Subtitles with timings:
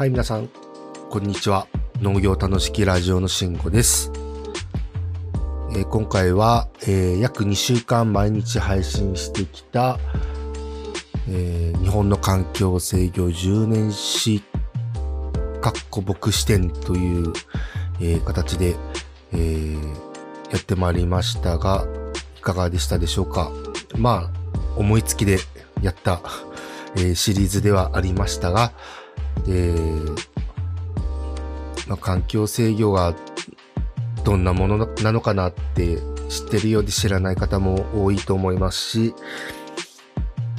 [0.00, 0.48] はい、皆さん、
[1.10, 1.66] こんにちは。
[2.00, 4.10] 農業楽しきラジオの慎吾です。
[5.72, 9.98] えー今回は、えー約2週間毎日配信してきた、
[11.28, 14.42] えー日本の環境制御10年史、
[15.60, 17.34] かっこ牧師展という、
[18.00, 18.76] え形で、
[19.34, 19.74] え
[20.50, 21.86] やってまいりましたが、
[22.38, 23.52] いかがでしたでしょうか？
[23.98, 25.40] まあ、思いつきで
[25.82, 26.22] やった、
[26.96, 28.72] えシリーズではありましたが、
[29.48, 30.16] えー
[31.88, 33.14] まあ、環境制御が
[34.24, 39.14] どんなものなのかなって知ってるようで知らない方も多いと思いますし、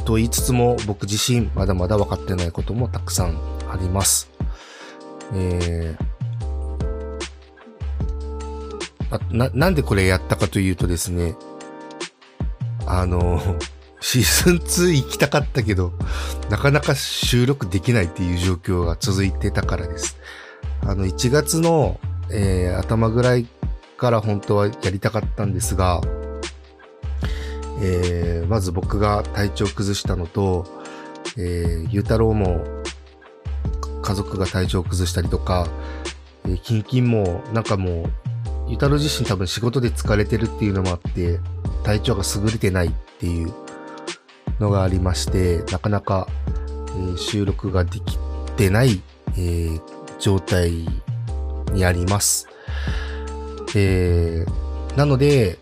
[0.05, 3.37] と言いつつも僕自身まだまだ分かってないこともたくさん
[3.69, 4.29] あります。
[5.33, 6.11] えー
[9.31, 11.35] な、なんでこれやったかというとですね、
[12.85, 13.41] あの、
[14.01, 15.93] シーズン2行きたかったけど、
[16.49, 20.17] なかなか収録できないっていう状況が続いてたからです。
[20.81, 21.99] あの、1月の、
[22.31, 23.47] えー頭ぐらい
[23.97, 26.01] から本当はやりたかったんですが、
[27.79, 30.65] えーまず僕が体調崩したのと、
[31.37, 32.65] えー、ゆうたろうも
[34.01, 35.67] 家族が体調崩したりとか、
[36.45, 38.05] えー、キンキンもなんかもう、
[38.67, 41.39] ゆうたろう自身多分仕事で疲れてるっていうのもあって、
[41.83, 43.53] 体調が優れてないっていう
[44.61, 46.27] のがありまして、なかなか、
[46.87, 48.17] えー収録ができ
[48.55, 49.81] てない、えー
[50.19, 50.85] 状態
[51.73, 52.47] にあります。
[53.75, 55.57] えーなので、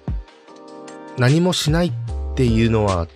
[1.18, 1.94] 何もしないっ
[2.36, 3.08] ていうのは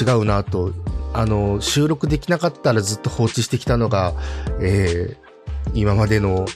[0.00, 0.72] 違うなと、
[1.12, 4.14] あの、収録できなかったらずっと放置してきたのが、
[4.60, 5.28] えー
[5.74, 6.46] 今までの、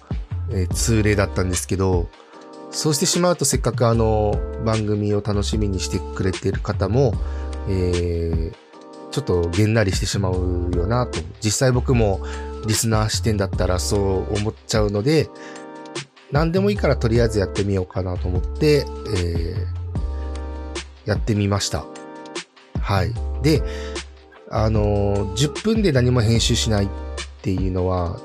[0.50, 2.08] え通例だったんですけど、
[2.70, 7.12] そうしてしまうとせっかくあの番組を楽しみにしてくれている方も、
[7.68, 8.62] えー
[9.12, 11.20] ちょっとげんなりしてしまうよなと。
[11.44, 12.22] 実際僕も
[12.66, 15.28] リスナー視点だったらそう思っちゃうので、
[16.30, 19.82] 何でもいいからとりあえずやってみようかなと思って、えー
[21.04, 21.84] やってみました。
[22.80, 23.12] はい。
[23.42, 23.62] で、
[24.50, 26.88] あのー10分で何も編集しないっ
[27.42, 28.18] ていうのは、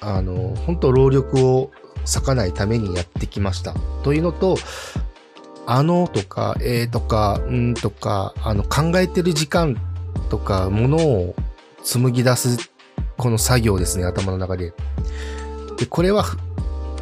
[0.00, 1.70] あのー本当労力を
[2.04, 3.74] 割かないためにやってきました。
[4.02, 4.56] というのと、
[5.66, 9.76] あのとか、えーとか、んとか、あの、考えてる時間
[10.28, 11.34] とか、ものを
[11.82, 12.70] 紡ぎ出す、
[13.16, 14.72] この作業ですね、頭の中で。
[15.76, 16.24] で、これは、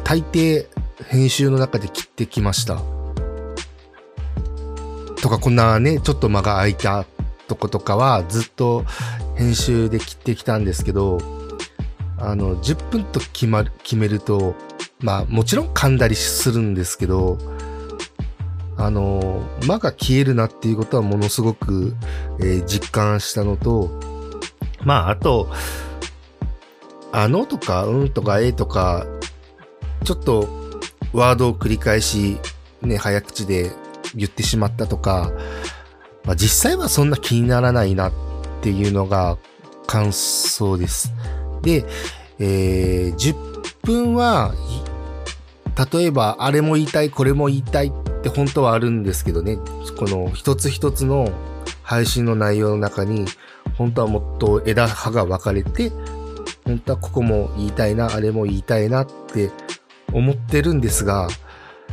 [0.03, 0.67] 大抵、
[1.07, 2.81] 編集の中で切ってきました。
[5.21, 7.05] とか、こんなね、ちょっと間が空いた
[7.47, 8.85] とことかは、ずっと
[9.35, 11.19] 編集で切ってきたんですけど、
[12.17, 14.55] あの、10分と決まる、決めると、
[14.99, 17.37] まあ、もちろん噛んだりするんですけど、
[18.79, 21.95] あの、間が消えるなっていうことはものすごく、
[22.39, 23.89] えー実感したのと、
[24.83, 25.49] まあ、あと、
[27.11, 29.05] あのとか、うんとか、えとか、
[30.05, 30.47] ちょっと
[31.11, 32.37] ワードを繰り返し、
[32.81, 33.69] ね、早口で
[34.15, 35.33] 言ってしまったとか、
[36.23, 38.13] まあ、実際はそんな気にならないなっ
[38.61, 39.37] ていうのが
[39.87, 41.11] 感想です。
[41.61, 41.83] で、
[42.39, 43.35] えー10
[43.83, 44.53] 分は、
[45.93, 49.57] 例えば、あれも言いたい、これも言いたいっって本当はあるんですけどね、
[49.97, 51.31] この一つ一つの
[51.83, 53.25] 配信の内容の中に、
[53.77, 55.91] 本当はもっと枝葉が分かれて、
[56.65, 59.51] 本当はここも言いたいな、あれも言いたいなって
[60.11, 61.29] 思ってるんですが、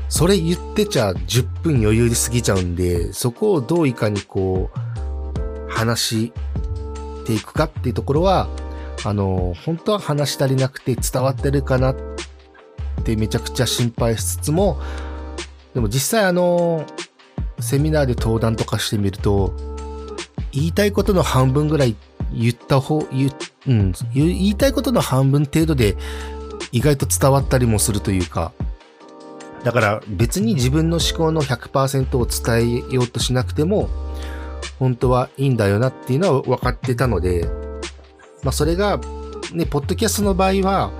[0.08, 6.32] それ言ってちゃ10分余裕で過ぎちゃうんで、そこをどういかにこう、話し
[7.26, 8.48] ていくかっていうところは、
[9.04, 11.96] あの、本当は話し足りなくて伝わってるかなっ
[13.04, 14.80] てめちゃくちゃ心配しつつも、
[15.76, 16.86] でも実際あの、
[17.60, 19.54] セミナーで登壇とかしてみると、
[20.50, 21.94] 言いたいことの半分ぐらい
[22.32, 23.30] 言った方、言
[23.66, 25.98] う、ん、言う言いたいことの半分程度で
[26.72, 28.54] 意外と伝わったりもするというか、
[29.64, 33.90] だから別に自分の思考の100%を伝えようとしなくても、
[34.78, 37.46] 本当はいいんだよなっていうのは分かってたので、
[38.42, 38.98] まあそれが、
[39.52, 40.90] ね、ポッドキャストの場合は、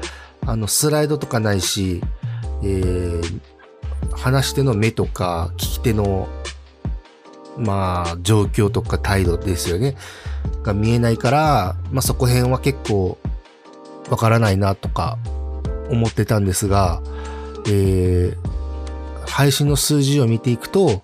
[0.45, 2.03] あの、スライドとかないし、
[2.63, 3.41] えー、
[4.17, 6.29] 話し手の目とか、聞き手の、
[7.57, 9.97] まあ、状況とか態度ですよね。
[10.63, 13.19] が見えないから、まあそこ辺は結構、
[14.11, 15.19] わからないなとか、
[15.91, 17.01] 思ってたんですが、
[17.69, 21.03] えー、配信の数字を見ていくと、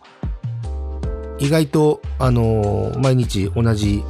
[1.38, 4.04] 意外と、あのー毎日同じ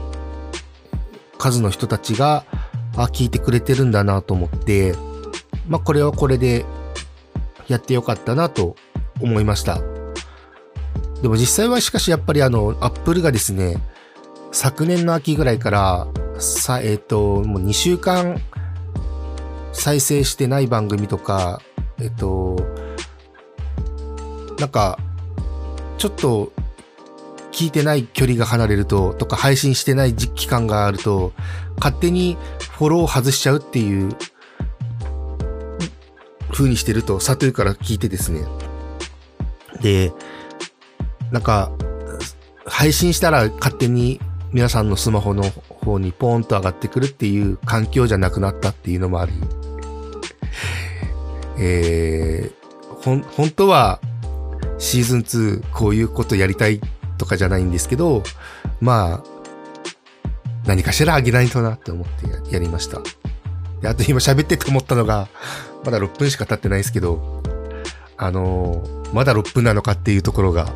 [1.39, 2.45] 数の人たちが、
[2.97, 4.95] あ、聞いてくれてるんだなと思って、
[5.67, 6.65] まあ、これはこれで
[7.69, 8.77] やってよかったなと
[9.23, 9.81] 思いました。
[11.23, 13.77] でも実際はしかしやっぱりあの、アップルがですね、
[14.51, 16.07] 昨年の秋ぐらいから、
[16.39, 18.41] さ、えっ、と、もう2週間
[19.73, 21.61] 再生してない番組とか、
[22.01, 22.57] えっと、
[24.59, 24.99] なんか、
[25.99, 26.53] ちょっと
[27.53, 31.33] 聞いてない距離が離れると、とか配信してない期間があると、
[31.77, 32.37] 勝手に
[32.77, 34.15] フォローを外しちゃうっていう
[36.53, 38.41] 風にしてると、サトゥーから聞いてですね。
[39.83, 40.13] で、
[41.31, 41.73] なんか、
[42.65, 44.21] 配信したら勝手に
[44.53, 49.33] 皆さんのスマホの方にポーンと上がってくるっていう環境じゃなくなったっていうのもあり、
[51.59, 54.01] えー、ほん、本当は
[54.79, 56.81] シーズン2こういうことやりたい
[57.19, 58.23] とかじゃないんですけど、
[58.81, 59.25] まあ、
[60.67, 63.01] 何かしらあげないとなって思ってやりました。
[63.81, 65.29] で、あと今喋ってて思ったのが、
[65.85, 67.43] まだ6分しか経ってないですけど、
[68.17, 70.73] あのー、まだ6分なのかっていうところが、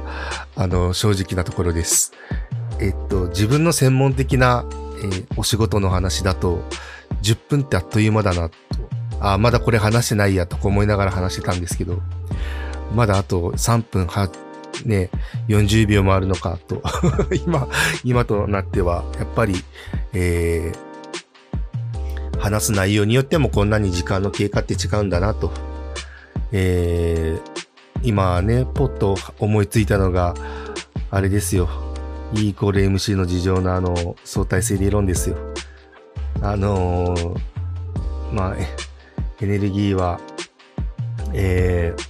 [0.54, 2.12] あの、正直なところです。
[2.80, 4.64] えっと、自分の専門的な、
[5.02, 6.62] えー、お仕事の話だと、
[7.22, 8.56] 10分ってあっという間だなと、
[9.20, 12.00] あ、まだこれ話してないやと思いながら話してたんですけど、
[12.94, 14.30] まだあと3分は、
[14.84, 15.10] ね、
[15.48, 16.82] 40秒もあるのかと。
[17.46, 17.68] 今、
[18.04, 19.64] 今となっては、やっぱり、
[20.12, 25.50] えー、話す内容によってもこんなに時間の経過って違うんだなと、
[26.52, 27.65] えー、
[28.06, 30.32] 今ね、ポッと思いついたのが、
[31.10, 31.68] あれですよ。
[32.34, 35.36] E イコール MC の事情のあの、相対性理論ですよ。
[36.40, 37.40] あのー、
[38.32, 38.56] まあ、
[39.40, 40.20] エネルギーは、
[41.34, 42.06] えー、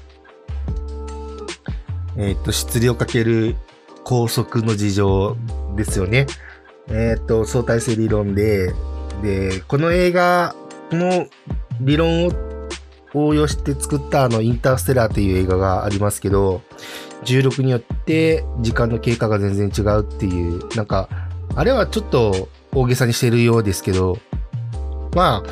[2.19, 3.57] えー、っと、質量かける
[4.05, 5.37] 高速の事情
[5.77, 6.27] ですよね。
[6.89, 8.75] え、っと、相対性理論で、
[9.23, 10.55] で、この映画
[10.93, 11.27] の
[11.81, 12.46] 理論を
[13.17, 16.63] 応用して作ったあの、インターステラーという映画がありますけど、
[17.25, 21.09] 重力によって時間の経過が全然違うっていう、なんか、
[21.55, 24.19] あれはちょっと大げさにしてるようですけど、
[25.15, 25.43] ま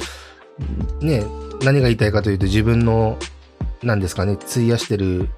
[1.01, 1.25] あ、ね、
[1.63, 3.19] 何が言いたいかというと自分の、
[3.83, 5.31] 何ですかね、費やしてる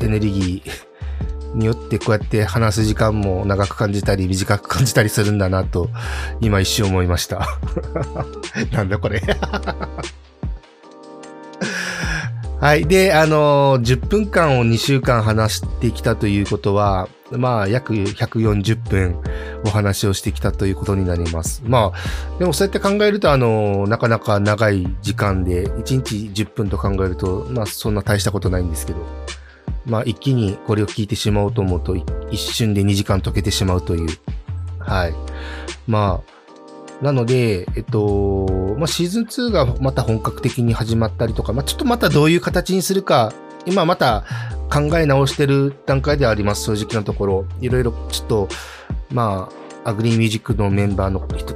[0.00, 5.88] エネルギー によってこうやって話す時間も長く感じたり短く感じたりするんだなと、
[6.40, 7.58] 今一瞬思いました。
[8.72, 9.22] なんだこれ
[12.64, 12.86] はい。
[12.86, 19.20] で、あのー、10分間を2週間話してきたということは、まあ、約140分
[19.66, 21.62] お話をしてきたということになります。
[21.66, 29.06] まあ、でもそうやって考えると、あのー、なかなか長い時間で、1日10分と考えると、まあ、そんな大したことないんですけど、
[29.84, 31.94] まあ、一気にこれを聞いてしまおうと思うと、
[32.30, 34.08] 一瞬で2時間解けてしまうという。
[34.78, 35.14] はい。
[35.86, 36.33] まあ、
[37.02, 38.46] なので、えっと、
[38.78, 43.32] まあ、シーズン2がまた本格的に始まったりとか、まあ、ちょっとまたどういう形にするか、
[43.66, 44.24] 今また
[44.72, 47.46] 考え直してる段階ではあります、正直なところ。
[47.60, 48.48] いろいろちょっと、
[49.10, 49.50] ま
[49.84, 51.54] あ、アグリーミュージックのメンバーの人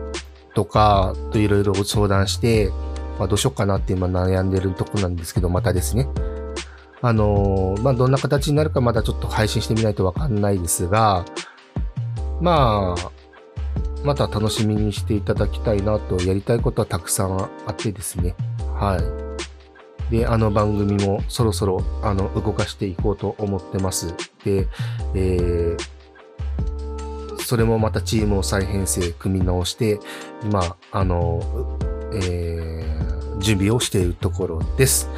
[0.54, 2.70] とかといろいろ相談して、
[3.18, 6.08] まあ、どうしようかなって今悩んでるとこなんですけど、またですね。
[7.00, 11.24] あのまあ、どんな形になるかまだちょっと配信してみないとわかんないですが、
[12.40, 13.10] まあ、
[14.04, 18.34] また楽しみにしていただきたいなと、やりたいことはたくさんあってですね。
[18.74, 18.98] は
[20.10, 20.10] い。
[20.10, 24.14] で、あの番組もそろそろ、あの、動かしていこうと思ってます。
[24.44, 24.66] で、
[25.14, 30.00] えー、それもまたチームを再編成、組み直して、
[30.42, 31.78] 今、あの、
[32.12, 35.08] えー、準備をしているところです。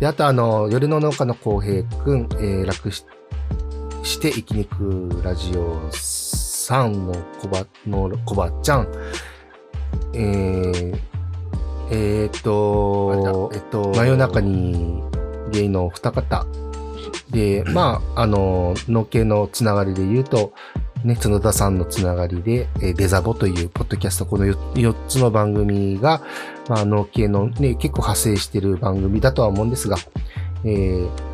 [0.00, 3.04] で、あとあの、夜の農家の浩平くん、えー、楽し
[4.04, 5.92] して生きにくラジオ
[6.68, 8.88] さんのコバ、のコバちゃん、
[10.12, 10.98] えー、
[11.90, 15.02] えー、っと、えっと、真夜中に
[15.50, 16.44] ゲイの二方。
[17.30, 20.52] で、 まあ、あの、農系のつながりで言うと、
[21.04, 26.20] ね、角田さんのつながりで、えー、デザボというポッドキャスト、この 4, 4つの番組が、
[26.68, 29.96] まあ、農系のね、結構派生してる番組だとは思うんですが、
[30.64, 31.27] えー、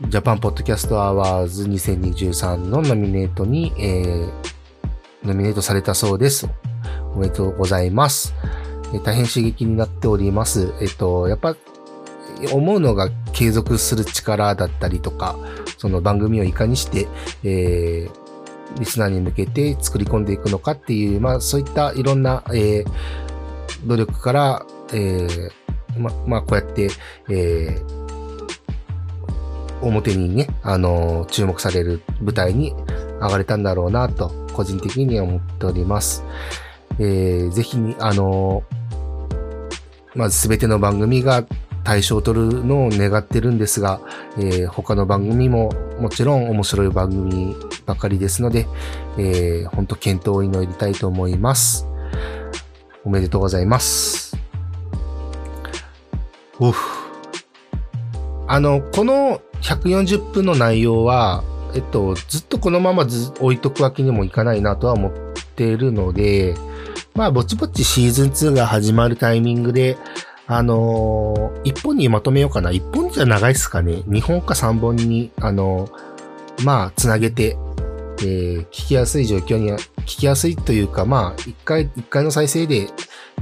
[0.00, 4.32] ジャパンポッドキャストアワーズ2023のノミネートに、えー、
[5.22, 6.48] ノミネートされたそうです。
[7.14, 8.34] おめでとうございます。
[8.92, 10.74] えー、大変刺激になっております。
[10.80, 11.54] えっ、と、やっぱ、
[12.52, 15.36] 思うのが継続する力だったりとか、
[15.78, 17.06] その番組をいかにして、
[17.44, 22.86] えー、リスナーに向けて作り込んでいくのかっていう、まあそういったいろんな、えー、
[23.86, 26.90] 努力から、えー、ま、まあこうやって、
[27.30, 28.03] えー、
[29.84, 32.74] 表にね、あの、注目される舞台に
[33.20, 36.24] 上がれたんだろうなと、個人的には思っております。
[36.98, 38.62] えー、ぜひに、あの、
[40.14, 41.44] まずすべての番組が
[41.82, 44.00] 対象を取るのを願ってるんですが、
[44.38, 48.66] えー、他の番組ももちろん面白い番組ばかりですので、
[49.18, 51.86] えー、本当検討を祈りたいと思います。
[53.04, 54.36] おめでとうございます。
[56.58, 57.04] おふ。
[58.46, 61.42] あの、この140分の内容は、
[61.74, 65.12] えっと、ずっとこのままず置いとくわけにもいかないなとは思っ
[65.56, 66.54] ているので、
[67.14, 69.96] まあ、ぼちぼちシーズン2が始まるタイミングで、
[70.46, 72.70] あのー、一本にまとめようかな。
[72.70, 74.02] 一本じゃ長いっすかね。
[74.06, 77.56] 二本か三本に、あのー、まあ、つなげて、
[78.18, 82.88] えー、聞きやすい状況に、聞きやすいというか、まあ、一回、一回の再生で、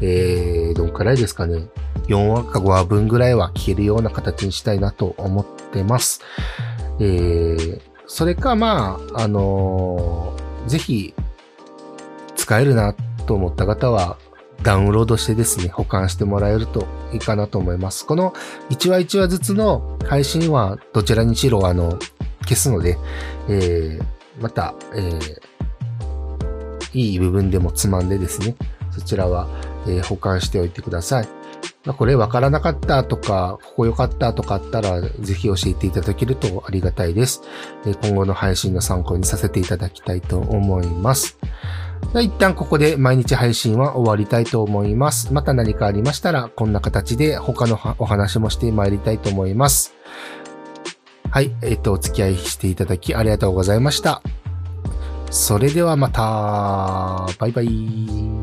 [0.00, 1.66] えー、どんくらいですかね。
[2.06, 6.20] 4話か5話分ぐらいは聞けるような形にしたいなと思ってます。
[7.00, 11.14] えー、それか、まあ、あのー、ぜひ、
[12.36, 12.94] 使えるな
[13.26, 14.16] と思った方は、
[14.62, 18.06] ダウンロードしてですね、保管してもらえるといいかなと思います。
[18.06, 18.32] この
[18.70, 21.98] 1話1話ずつの配信はどちらにしろ、あの、
[22.42, 22.96] 消すので、
[23.48, 25.38] えー、また、えー、
[26.92, 28.54] いい部分でもつまんでですね、
[28.92, 29.48] そちらは、
[29.86, 31.28] えー、保管しておいてください。
[31.84, 37.42] ま、これ分からなかったとか、ここ良かったとかあったら、ぜひ教えていただけるとありがたいです。
[38.02, 41.38] 今後の配信の参考にさせていただきたいと思います。
[42.14, 45.32] 一旦ここで毎日配信は終わりたいと思います。
[45.32, 49.94] また何かありましたら、こんな形で他のお話もして参りたいと思います。
[51.30, 54.22] はい、えっ、と、お付き合いしていただきありがとうございました。
[55.30, 58.42] それではまた、バイバイ。